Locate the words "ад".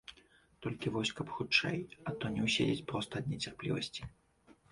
3.25-3.31